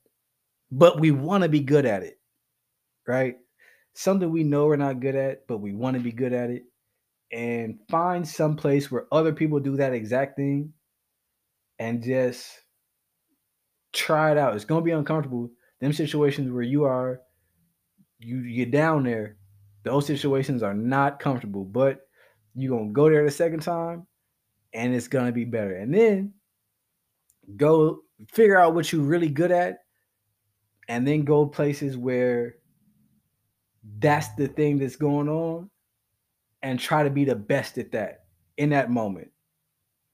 but 0.71 1.01
we 1.01 1.11
want 1.11 1.43
to 1.43 1.49
be 1.49 1.61
good 1.61 1.85
at 1.85 2.03
it. 2.03 2.19
Right? 3.07 3.37
Something 3.95 4.31
we 4.31 4.43
know 4.45 4.67
we're 4.67 4.77
not 4.77 5.01
good 5.01 5.17
at, 5.17 5.47
but 5.47 5.59
we 5.59 5.75
want 5.75 5.97
to 5.97 6.03
be 6.03 6.13
good 6.13 6.33
at 6.33 6.51
it. 6.51 6.65
And 7.31 7.79
find 7.91 8.27
some 8.27 8.57
place 8.57 8.91
where 8.91 9.07
other 9.13 9.33
people 9.33 9.61
do 9.61 9.77
that 9.77 9.93
exact 9.93 10.37
thing 10.37 10.73
and 11.79 12.03
just 12.03 12.49
try 13.93 14.31
it 14.33 14.39
out. 14.39 14.55
It's 14.55 14.65
gonna 14.65 14.81
be 14.81 14.93
uncomfortable. 14.93 15.51
Them 15.81 15.93
situations 15.93 16.51
where 16.51 16.63
you 16.63 16.85
are 16.85 17.21
you 18.23 18.39
you're 18.39 18.67
down 18.67 19.05
there 19.05 19.37
those 19.85 20.07
situations 20.07 20.63
are 20.63 20.75
not 20.75 21.19
comfortable, 21.19 21.65
but 21.65 22.07
you're 22.55 22.77
gonna 22.77 22.93
go 22.93 23.11
there 23.11 23.25
the 23.25 23.31
second 23.31 23.61
time 23.61 24.07
and 24.75 24.95
it's 24.95 25.09
gonna 25.09 25.33
be 25.33 25.45
better. 25.45 25.77
And 25.77 25.93
then 25.93 26.35
go 27.57 28.03
figure 28.33 28.59
out 28.59 28.75
what 28.75 28.93
you're 28.93 29.03
really 29.03 29.29
good 29.29 29.51
at, 29.51 29.79
and 30.89 31.07
then 31.07 31.25
go 31.25 31.47
places 31.47 31.97
where 31.97 32.57
that's 33.99 34.29
the 34.35 34.47
thing 34.47 34.79
that's 34.79 34.97
going 34.97 35.29
on 35.29 35.69
and 36.63 36.79
try 36.79 37.03
to 37.03 37.11
be 37.11 37.25
the 37.25 37.35
best 37.35 37.79
at 37.79 37.91
that 37.93 38.25
in 38.57 38.71
that 38.71 38.91
moment. 38.91 39.29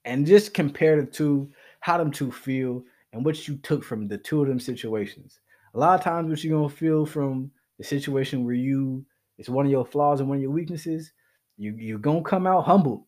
And 0.05 0.25
just 0.25 0.53
compare 0.53 0.99
the 0.99 1.05
two, 1.05 1.51
how 1.81 1.97
them 1.97 2.09
two 2.09 2.31
feel 2.31 2.83
and 3.13 3.23
what 3.23 3.47
you 3.47 3.57
took 3.57 3.83
from 3.83 4.07
the 4.07 4.17
two 4.17 4.41
of 4.41 4.47
them 4.47 4.59
situations. 4.59 5.39
A 5.75 5.79
lot 5.79 5.99
of 5.99 6.03
times, 6.03 6.29
what 6.29 6.43
you're 6.43 6.57
gonna 6.57 6.69
feel 6.69 7.05
from 7.05 7.51
the 7.79 7.83
situation 7.83 8.45
where 8.45 8.53
you 8.53 9.03
it's 9.39 9.49
one 9.49 9.65
of 9.65 9.71
your 9.71 9.85
flaws 9.85 10.19
and 10.19 10.27
one 10.27 10.37
of 10.37 10.41
your 10.41 10.51
weaknesses, 10.51 11.13
you 11.57 11.73
you're 11.75 11.97
gonna 11.97 12.21
come 12.21 12.45
out 12.45 12.65
humbled. 12.65 13.05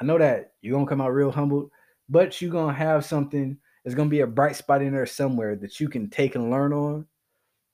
I 0.00 0.04
know 0.04 0.18
that 0.18 0.54
you're 0.62 0.74
gonna 0.74 0.88
come 0.88 1.00
out 1.00 1.12
real 1.12 1.30
humbled, 1.30 1.70
but 2.08 2.40
you're 2.42 2.50
gonna 2.50 2.72
have 2.72 3.04
something. 3.04 3.58
There's 3.84 3.94
gonna 3.94 4.10
be 4.10 4.20
a 4.20 4.26
bright 4.26 4.56
spot 4.56 4.82
in 4.82 4.94
there 4.94 5.06
somewhere 5.06 5.54
that 5.56 5.78
you 5.78 5.88
can 5.88 6.10
take 6.10 6.34
and 6.34 6.50
learn 6.50 6.72
on. 6.72 7.06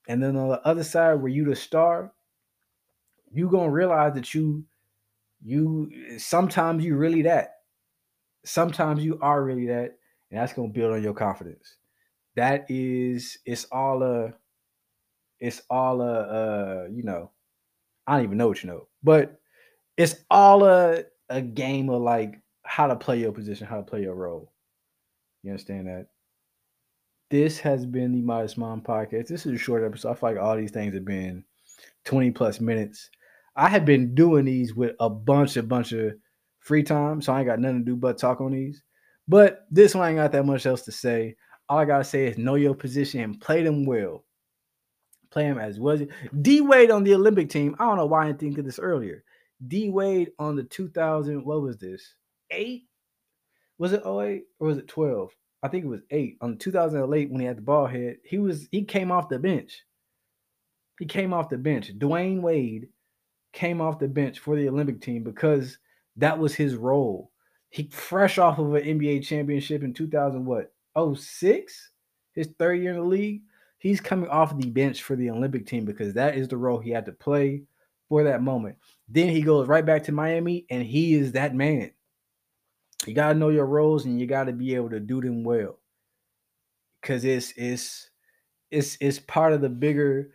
And 0.09 0.23
then 0.23 0.37
on 0.37 0.49
the 0.49 0.61
other 0.67 0.85
side, 0.85 1.15
where 1.15 1.33
you 1.33 1.45
the 1.45 1.57
star, 1.57 2.13
you 3.33 3.49
gonna 3.49 3.71
realize 3.71 4.15
that 4.15 4.35
you 4.35 4.65
you 5.43 6.19
sometimes 6.19 6.85
you 6.85 6.97
really 6.97 7.23
that. 7.23 7.55
Sometimes 8.45 9.05
you 9.05 9.19
are 9.23 9.43
really 9.43 9.67
that, 9.69 9.99
and 10.31 10.41
that's 10.41 10.53
gonna 10.53 10.69
build 10.69 10.93
on 10.95 11.03
your 11.03 11.15
confidence. 11.15 11.77
That 12.35 12.67
is, 12.69 13.39
it's 13.47 13.65
all 13.67 14.03
a, 14.03 14.35
it's 15.41 15.63
all 15.71 16.01
a, 16.01 16.21
uh, 16.21 16.89
you 16.91 17.03
know, 17.03 17.31
I 18.07 18.17
don't 18.17 18.25
even 18.25 18.39
know 18.39 18.49
what 18.49 18.63
you 18.63 18.71
know, 18.71 18.89
but 19.03 19.39
it's 19.97 20.17
all 20.31 20.65
a 20.65 21.05
a 21.29 21.41
game 21.41 21.89
of 21.89 22.03
like 22.03 22.41
how 22.65 22.87
to 22.87 22.97
play 22.97 23.19
your 23.19 23.33
position, 23.33 23.67
how 23.67 23.77
to 23.77 23.83
play 23.83 24.03
your 24.03 24.15
role. 24.15 24.53
You 25.43 25.51
understand 25.51 25.87
that? 25.87 26.07
This 27.31 27.59
has 27.61 27.87
been 27.87 28.13
the 28.13 28.23
Midas 28.23 28.57
Mind 28.57 28.85
podcast. 28.85 29.29
This 29.29 29.47
is 29.47 29.53
a 29.53 29.59
short 29.59 29.83
episode. 29.83 30.11
I 30.11 30.15
feel 30.15 30.31
like 30.31 30.39
all 30.39 30.57
these 30.57 30.71
things 30.71 30.95
have 30.95 31.05
been 31.05 31.45
20 32.05 32.31
plus 32.33 32.61
minutes. 32.61 33.11
I 33.57 33.69
have 33.69 33.85
been 33.85 34.15
doing 34.15 34.45
these 34.45 34.75
with 34.75 34.95
a 35.01 35.09
bunch, 35.09 35.57
a 35.57 35.63
bunch 35.63 35.93
of 35.93 36.15
free 36.61 36.83
time, 36.83 37.21
so 37.21 37.33
I 37.33 37.41
ain't 37.41 37.47
got 37.47 37.61
nothing 37.61 37.81
to 37.81 37.85
do 37.85 37.97
but 37.97 38.19
talk 38.19 38.41
on 38.41 38.53
these. 38.53 38.83
But 39.29 39.67
this 39.71 39.95
one 39.95 40.05
I 40.05 40.09
ain't 40.11 40.19
got 40.19 40.33
that 40.33 40.47
much 40.47 40.67
else 40.67 40.83
to 40.83 40.93
say. 40.93 41.37
All 41.69 41.79
I 41.79 41.85
gotta 41.85 42.05
say 42.05 42.27
is 42.27 42.39
know 42.39 42.57
your 42.57 42.75
position 42.75 43.21
and 43.21 43.41
play 43.41 43.63
them 43.63 43.87
well 43.87 44.24
play 45.35 45.45
him 45.45 45.59
as 45.59 45.79
was 45.79 46.01
D 46.41 46.63
Wade 46.63 46.91
on 46.91 47.05
the 47.05 47.15
Olympic 47.15 47.51
team. 47.51 47.77
I 47.79 47.85
don't 47.85 47.97
know 47.97 48.07
why 48.07 48.23
I 48.23 48.27
didn't 48.29 48.41
think 48.41 48.59
of 48.59 48.65
this 48.65 48.79
earlier. 48.79 49.25
D 49.67 49.91
Wade 49.91 50.31
on 50.39 50.57
the 50.57 50.63
2000, 50.63 51.45
what 51.45 51.61
was 51.61 51.77
this? 51.77 52.15
Eight? 52.51 52.85
Was 53.77 53.93
it 53.93 54.07
08 54.07 54.45
or 54.61 54.69
was 54.69 54.79
it 54.79 54.89
12? 54.89 55.31
I 55.63 55.69
think 55.69 55.85
it 55.85 55.89
was 55.89 56.03
eight. 56.11 56.37
On 56.41 56.57
2008, 56.57 57.31
when 57.31 57.41
he 57.41 57.47
had 57.47 57.59
the 57.59 57.63
ball 57.63 57.87
head, 57.87 58.19
he 58.23 58.39
was 58.39 58.69
he 58.71 58.85
came 58.85 59.11
off 59.11 59.29
the 59.29 59.39
bench. 59.39 59.83
He 60.99 61.07
came 61.07 61.33
off 61.33 61.49
the 61.49 61.59
bench. 61.59 61.99
Dwyane 61.99 62.41
Wade 62.41 62.89
came 63.53 63.81
off 63.81 63.99
the 63.99 64.07
bench 64.07 64.39
for 64.39 64.57
the 64.57 64.69
Olympic 64.69 65.01
team 65.01 65.25
because 65.25 65.79
that 66.17 66.39
was 66.39 66.55
his 66.55 66.77
role. 66.77 67.33
He 67.71 67.89
fresh 67.91 68.39
off 68.39 68.59
of 68.59 68.75
an 68.75 68.85
NBA 68.85 69.25
championship 69.25 69.83
in 69.83 69.95
2000, 69.95 70.45
what? 70.45 70.73
06? 70.97 71.91
His 72.35 72.49
third 72.59 72.81
year 72.81 72.91
in 72.93 72.99
the 72.99 73.05
league 73.05 73.43
he's 73.85 74.01
coming 74.01 74.31
off 74.31 74.57
the 74.57 74.71
bench 74.71 75.03
for 75.03 75.15
the 75.15 75.29
Olympic 75.29 75.67
team 75.67 75.85
because 75.85 76.15
that 76.15 76.37
is 76.37 76.49
the 76.49 76.57
role 76.57 76.79
he 76.79 76.91
had 76.91 77.05
to 77.05 77.13
play 77.13 77.63
for 78.09 78.25
that 78.25 78.43
moment. 78.43 78.77
Then 79.11 79.29
he 79.29 79.43
goes 79.43 79.69
right 79.69 79.85
back 79.85 80.05
to 80.05 80.13
Miami 80.13 80.65
and 80.71 80.83
he 80.83 81.13
is 81.13 81.33
that 81.33 81.55
man. 81.55 81.91
You 83.05 83.13
got 83.13 83.35
to 83.35 83.39
know 83.39 83.51
your 83.51 83.67
roles 83.67 84.07
and 84.07 84.19
you 84.19 84.27
got 84.27 84.45
to 84.45 84.55
be 84.55 84.75
able 84.75 84.89
to 84.89 85.01
do 85.01 85.21
them 85.21 85.45
well. 85.45 85.79
Cuz 87.03 87.27
it's 87.27 87.53
it's 87.59 88.09
it's 88.71 88.97
it's 89.03 89.19
part 89.19 89.53
of 89.53 89.61
the 89.61 89.69
bigger 89.69 90.31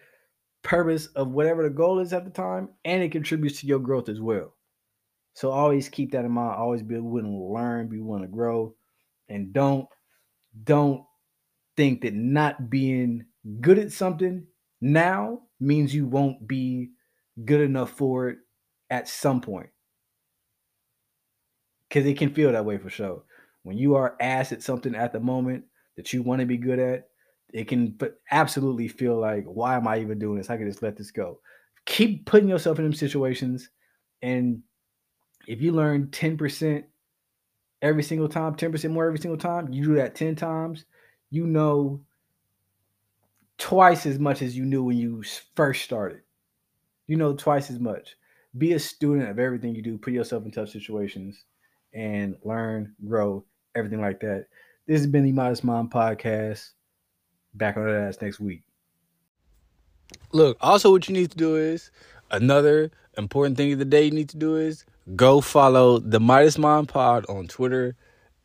purpose 0.61 1.07
of 1.07 1.31
whatever 1.31 1.63
the 1.63 1.71
goal 1.71 1.97
is 1.97 2.13
at 2.13 2.25
the 2.25 2.29
time 2.29 2.69
and 2.85 3.01
it 3.01 3.11
contributes 3.11 3.61
to 3.61 3.65
your 3.65 3.79
growth 3.79 4.09
as 4.09 4.21
well. 4.21 4.53
So 5.33 5.49
always 5.49 5.89
keep 5.89 6.11
that 6.11 6.23
in 6.23 6.31
mind. 6.31 6.55
Always 6.55 6.83
be 6.83 6.99
willing 6.99 7.31
to 7.31 7.51
learn, 7.51 7.87
be 7.87 7.99
willing 7.99 8.21
to 8.21 8.27
grow 8.27 8.75
and 9.27 9.51
don't 9.51 9.87
don't 10.65 11.03
think 11.75 12.01
that 12.01 12.13
not 12.13 12.69
being 12.69 13.25
good 13.61 13.79
at 13.79 13.91
something 13.91 14.45
now 14.81 15.41
means 15.59 15.93
you 15.93 16.05
won't 16.05 16.47
be 16.47 16.91
good 17.45 17.61
enough 17.61 17.91
for 17.91 18.29
it 18.29 18.37
at 18.89 19.07
some 19.07 19.41
point. 19.41 19.69
Because 21.87 22.05
it 22.05 22.17
can 22.17 22.33
feel 22.33 22.51
that 22.51 22.65
way 22.65 22.77
for 22.77 22.89
sure. 22.89 23.23
When 23.63 23.77
you 23.77 23.95
are 23.95 24.15
asked 24.19 24.51
at 24.51 24.63
something 24.63 24.95
at 24.95 25.11
the 25.11 25.19
moment 25.19 25.65
that 25.97 26.13
you 26.13 26.21
want 26.21 26.39
to 26.39 26.45
be 26.45 26.57
good 26.57 26.79
at, 26.79 27.09
it 27.51 27.67
can 27.67 27.97
absolutely 28.31 28.87
feel 28.87 29.19
like, 29.19 29.43
why 29.45 29.75
am 29.75 29.87
I 29.87 29.99
even 29.99 30.19
doing 30.19 30.37
this? 30.37 30.49
I 30.49 30.57
can 30.57 30.67
just 30.67 30.83
let 30.83 30.95
this 30.95 31.11
go. 31.11 31.39
Keep 31.85 32.25
putting 32.25 32.47
yourself 32.47 32.77
in 32.77 32.85
them 32.85 32.93
situations. 32.93 33.69
And 34.21 34.61
if 35.47 35.61
you 35.61 35.71
learn 35.71 36.07
10% 36.07 36.83
every 37.81 38.03
single 38.03 38.29
time, 38.29 38.55
10% 38.55 38.91
more 38.91 39.07
every 39.07 39.19
single 39.19 39.39
time, 39.39 39.73
you 39.73 39.83
do 39.83 39.95
that 39.95 40.13
10 40.13 40.35
times, 40.35 40.85
you 41.31 41.47
know 41.47 42.01
twice 43.59 44.05
as 44.05 44.17
much 44.17 44.41
as 44.41 44.57
you 44.57 44.65
knew 44.65 44.83
when 44.83 44.97
you 44.97 45.23
first 45.55 45.83
started. 45.83 46.21
You 47.05 47.17
know 47.17 47.33
twice 47.35 47.69
as 47.69 47.79
much. 47.79 48.15
Be 48.57 48.73
a 48.73 48.79
student 48.79 49.29
of 49.29 49.37
everything 49.37 49.75
you 49.75 49.83
do. 49.83 49.97
Put 49.97 50.13
yourself 50.13 50.45
in 50.45 50.51
tough 50.51 50.69
situations 50.69 51.43
and 51.93 52.35
learn, 52.43 52.95
grow, 53.05 53.45
everything 53.75 54.01
like 54.01 54.19
that. 54.21 54.47
This 54.87 55.01
has 55.01 55.07
been 55.07 55.23
the 55.23 55.31
Midas 55.31 55.63
Mind 55.63 55.91
podcast. 55.91 56.69
Back 57.53 57.77
on 57.77 57.85
that 57.85 57.95
ass 57.95 58.17
next 58.21 58.39
week. 58.39 58.63
Look, 60.31 60.57
also 60.61 60.91
what 60.91 61.07
you 61.07 61.13
need 61.13 61.31
to 61.31 61.37
do 61.37 61.55
is 61.55 61.91
another 62.31 62.91
important 63.17 63.57
thing 63.57 63.73
of 63.73 63.79
the 63.79 63.85
day 63.85 64.05
you 64.05 64.11
need 64.11 64.29
to 64.29 64.37
do 64.37 64.55
is 64.55 64.85
go 65.15 65.41
follow 65.41 65.99
the 65.99 66.19
Midas 66.19 66.57
Mind 66.57 66.87
Pod 66.87 67.25
on 67.27 67.47
Twitter, 67.47 67.95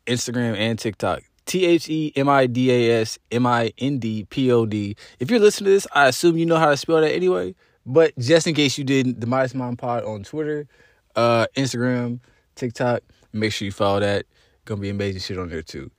Instagram, 0.05 0.55
and 0.57 0.77
TikTok. 0.77 1.23
T 1.45 1.65
H 1.65 1.89
E 1.89 2.11
M 2.15 2.29
I 2.29 2.47
D 2.47 2.71
A 2.71 3.01
S 3.01 3.19
M 3.31 3.45
I 3.45 3.71
N 3.77 3.99
D 3.99 4.25
P 4.29 4.51
O 4.51 4.65
D. 4.65 4.95
If 5.19 5.29
you're 5.29 5.39
listening 5.39 5.65
to 5.65 5.71
this, 5.71 5.87
I 5.93 6.07
assume 6.07 6.37
you 6.37 6.45
know 6.45 6.57
how 6.57 6.69
to 6.69 6.77
spell 6.77 7.01
that 7.01 7.11
anyway. 7.11 7.55
But 7.85 8.17
just 8.17 8.47
in 8.47 8.55
case 8.55 8.77
you 8.77 8.83
didn't, 8.83 9.21
the 9.21 9.27
Midas 9.27 9.53
Mind 9.53 9.77
Pod 9.77 10.03
on 10.03 10.23
Twitter, 10.23 10.67
uh, 11.15 11.45
Instagram, 11.55 12.19
TikTok. 12.55 13.01
Make 13.31 13.53
sure 13.53 13.65
you 13.65 13.71
follow 13.71 13.99
that. 13.99 14.25
Gonna 14.65 14.81
be 14.81 14.89
amazing 14.89 15.21
shit 15.21 15.37
on 15.37 15.49
there 15.49 15.61
too. 15.61 15.91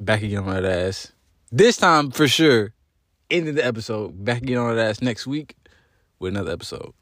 Back 0.00 0.22
again 0.22 0.44
on 0.44 0.62
that 0.62 0.64
ass. 0.64 1.12
This 1.50 1.76
time 1.76 2.10
for 2.10 2.28
sure. 2.28 2.72
Ending 3.30 3.54
the 3.54 3.64
episode. 3.64 4.24
Back 4.24 4.42
again 4.42 4.58
on 4.58 4.76
that 4.76 4.90
ass 4.90 5.02
next 5.02 5.26
week 5.26 5.56
with 6.18 6.32
another 6.32 6.52
episode. 6.52 6.92